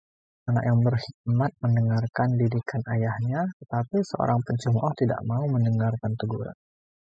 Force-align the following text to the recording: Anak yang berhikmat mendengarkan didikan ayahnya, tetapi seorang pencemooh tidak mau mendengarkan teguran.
Anak 0.49 0.63
yang 0.69 0.79
berhikmat 0.87 1.51
mendengarkan 1.63 2.29
didikan 2.41 2.81
ayahnya, 2.93 3.41
tetapi 3.61 3.97
seorang 4.09 4.39
pencemooh 4.47 4.93
tidak 5.01 5.19
mau 5.29 5.43
mendengarkan 5.53 6.11
teguran. 6.21 6.57